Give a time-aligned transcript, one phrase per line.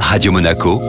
[0.00, 0.80] Radio Monaco,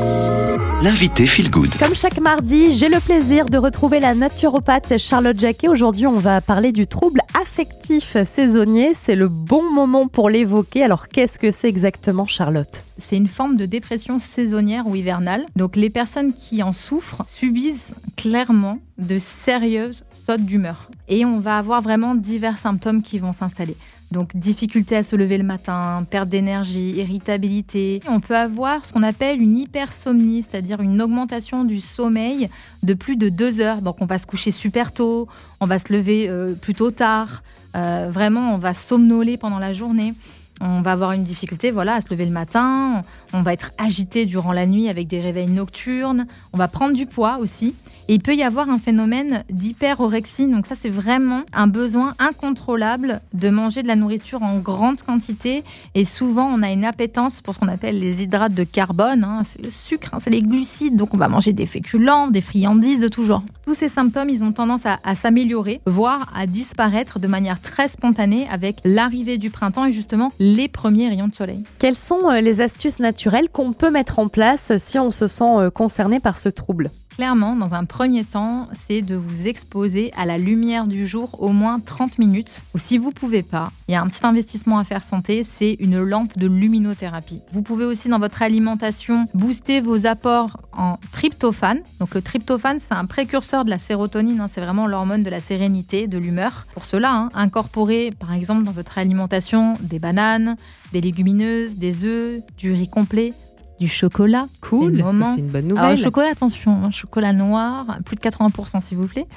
[0.82, 1.76] l'invité Feel Good.
[1.78, 5.68] Comme chaque mardi, j'ai le plaisir de retrouver la naturopathe Charlotte Jacquet.
[5.68, 8.94] Aujourd'hui, on va parler du trouble affectif saisonnier.
[8.94, 10.84] C'est le bon moment pour l'évoquer.
[10.84, 12.84] Alors, qu'est-ce que c'est exactement, Charlotte?
[12.98, 15.46] C'est une forme de dépression saisonnière ou hivernale.
[15.56, 20.90] Donc, les personnes qui en souffrent subissent clairement de sérieuses sautes d'humeur.
[21.08, 23.78] Et on va avoir vraiment divers symptômes qui vont s'installer.
[24.12, 28.02] Donc difficulté à se lever le matin, perte d'énergie, irritabilité.
[28.08, 32.50] On peut avoir ce qu'on appelle une hypersomnie, c'est-à-dire une augmentation du sommeil
[32.84, 33.82] de plus de deux heures.
[33.82, 35.28] Donc on va se coucher super tôt,
[35.60, 37.44] on va se lever euh, plutôt tard.
[37.76, 40.14] Euh, vraiment, on va somnoler pendant la journée.
[40.62, 43.02] On va avoir une difficulté voilà, à se lever le matin,
[43.34, 47.06] on va être agité durant la nuit avec des réveils nocturnes, on va prendre du
[47.06, 47.76] poids aussi.
[48.10, 50.48] Et il peut y avoir un phénomène d'hyperorexie.
[50.48, 55.64] Donc ça, c'est vraiment un besoin incontrôlable de manger de la nourriture en grande quantité.
[55.94, 59.26] Et souvent, on a une appétence pour ce qu'on appelle les hydrates de carbone.
[59.26, 59.42] Hein.
[59.44, 60.96] C'est le sucre, hein, c'est les glucides.
[60.96, 63.44] Donc on va manger des féculents, des friandises de tout genre.
[63.66, 67.90] Tous ces symptômes, ils ont tendance à, à s'améliorer, voire à disparaître de manière très
[67.90, 71.64] spontanée avec l'arrivée du printemps et justement les premiers rayons de soleil.
[71.80, 75.44] Quelles sont euh, les astuces naturelles qu'on peut mettre en place si on se sent
[75.44, 76.92] euh, concerné par ce trouble?
[77.18, 81.50] Clairement, dans un premier temps, c'est de vous exposer à la lumière du jour au
[81.50, 82.62] moins 30 minutes.
[82.76, 85.78] Ou si vous pouvez pas, il y a un petit investissement à faire santé, c'est
[85.80, 87.42] une lampe de luminothérapie.
[87.52, 91.82] Vous pouvez aussi dans votre alimentation booster vos apports en tryptophane.
[92.00, 94.48] Donc le tryptophane, c'est un précurseur de la sérotonine, hein.
[94.48, 96.68] c'est vraiment l'hormone de la sérénité, de l'humeur.
[96.76, 100.56] Pour cela, hein, incorporez par exemple dans votre alimentation des bananes,
[100.94, 103.34] des légumineuses, des œufs, du riz complet,
[103.80, 104.48] du chocolat.
[104.62, 105.86] Cool, c'est une bonne nouvelle.
[105.86, 109.28] Alors, chocolat, attention, hein, chocolat noir, plus de 80% s'il vous plaît.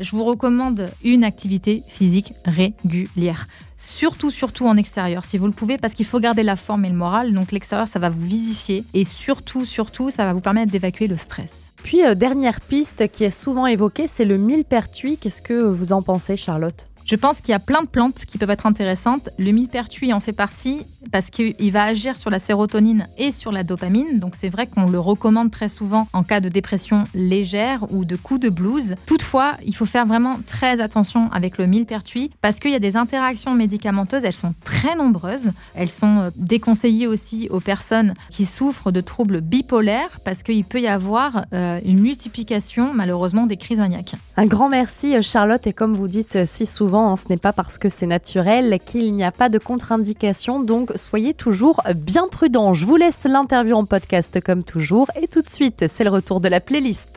[0.00, 3.46] Je vous recommande une activité physique régulière.
[3.80, 6.88] Surtout, surtout en extérieur, si vous le pouvez, parce qu'il faut garder la forme et
[6.88, 7.32] le moral.
[7.32, 8.84] Donc l'extérieur, ça va vous vivifier.
[8.92, 11.72] Et surtout, surtout, ça va vous permettre d'évacuer le stress.
[11.76, 15.16] Puis, euh, dernière piste qui est souvent évoquée, c'est le millepertuis.
[15.16, 16.88] Qu'est-ce que vous en pensez, Charlotte?
[17.08, 19.30] Je pense qu'il y a plein de plantes qui peuvent être intéressantes.
[19.38, 20.80] Le millepertuis en fait partie
[21.10, 24.18] parce qu'il va agir sur la sérotonine et sur la dopamine.
[24.18, 28.16] Donc c'est vrai qu'on le recommande très souvent en cas de dépression légère ou de
[28.16, 28.94] coup de blues.
[29.06, 32.96] Toutefois, il faut faire vraiment très attention avec le millepertuis parce qu'il y a des
[32.96, 34.24] interactions médicamenteuses.
[34.24, 35.50] Elles sont très nombreuses.
[35.74, 40.80] Elles sont euh, déconseillées aussi aux personnes qui souffrent de troubles bipolaires parce qu'il peut
[40.80, 44.14] y avoir euh, une multiplication malheureusement des crises maniaques.
[44.36, 47.78] Un grand merci Charlotte et comme vous dites si souvent Hein, ce n'est pas parce
[47.78, 52.74] que c'est naturel qu'il n'y a pas de contre-indication, donc soyez toujours bien prudents.
[52.74, 56.40] Je vous laisse l'interview en podcast comme toujours et tout de suite, c'est le retour
[56.40, 57.08] de la playlist.